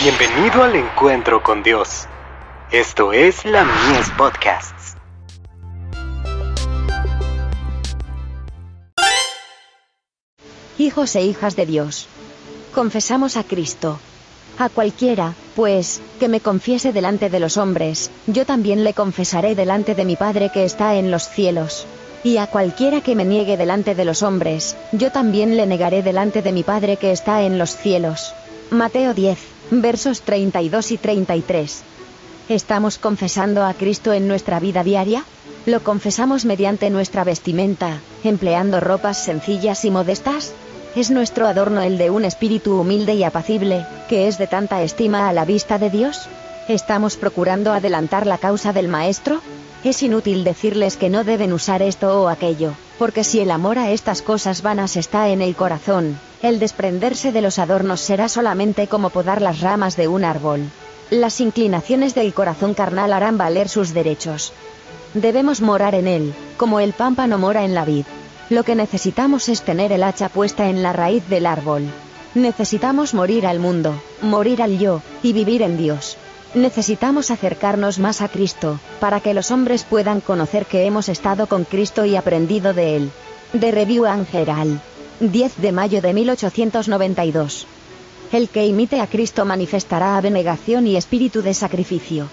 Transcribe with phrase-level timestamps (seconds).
[0.00, 2.06] Bienvenido al encuentro con Dios.
[2.70, 4.94] Esto es la Mies Podcasts.
[10.78, 12.06] Hijos e hijas de Dios.
[12.72, 13.98] Confesamos a Cristo.
[14.60, 19.96] A cualquiera, pues, que me confiese delante de los hombres, yo también le confesaré delante
[19.96, 21.88] de mi Padre que está en los cielos.
[22.22, 26.40] Y a cualquiera que me niegue delante de los hombres, yo también le negaré delante
[26.40, 28.32] de mi Padre que está en los cielos.
[28.70, 29.38] Mateo 10,
[29.70, 31.82] versos 32 y 33.
[32.50, 35.24] ¿Estamos confesando a Cristo en nuestra vida diaria?
[35.64, 40.52] ¿Lo confesamos mediante nuestra vestimenta, empleando ropas sencillas y modestas?
[40.94, 45.30] ¿Es nuestro adorno el de un espíritu humilde y apacible, que es de tanta estima
[45.30, 46.28] a la vista de Dios?
[46.68, 49.40] ¿Estamos procurando adelantar la causa del Maestro?
[49.84, 53.90] Es inútil decirles que no deben usar esto o aquello, porque si el amor a
[53.90, 59.10] estas cosas vanas está en el corazón, el desprenderse de los adornos será solamente como
[59.10, 60.62] podar las ramas de un árbol.
[61.10, 64.52] Las inclinaciones del corazón carnal harán valer sus derechos.
[65.14, 68.04] Debemos morar en él, como el pámpano mora en la vid.
[68.50, 71.84] Lo que necesitamos es tener el hacha puesta en la raíz del árbol.
[72.34, 76.18] Necesitamos morir al mundo, morir al yo, y vivir en Dios.
[76.54, 81.64] Necesitamos acercarnos más a Cristo, para que los hombres puedan conocer que hemos estado con
[81.64, 83.10] Cristo y aprendido de Él.
[83.52, 84.80] De Review Angeral.
[85.20, 87.66] 10 de mayo de 1892.
[88.32, 92.28] El que imite a Cristo manifestará abnegación y espíritu de sacrificio.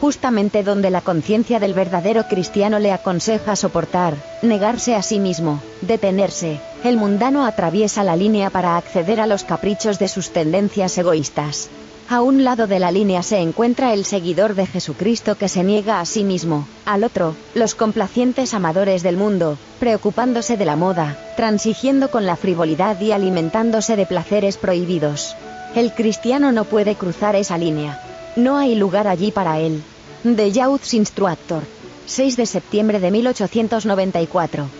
[0.00, 6.60] Justamente donde la conciencia del verdadero cristiano le aconseja soportar, negarse a sí mismo, detenerse,
[6.82, 11.68] el mundano atraviesa la línea para acceder a los caprichos de sus tendencias egoístas.
[12.10, 16.00] A un lado de la línea se encuentra el seguidor de Jesucristo que se niega
[16.00, 22.10] a sí mismo, al otro, los complacientes amadores del mundo, preocupándose de la moda, transigiendo
[22.10, 25.36] con la frivolidad y alimentándose de placeres prohibidos.
[25.76, 28.02] El cristiano no puede cruzar esa línea.
[28.34, 29.80] No hay lugar allí para él.
[30.24, 31.62] The Youth Instructor.
[32.06, 34.79] 6 de septiembre de 1894.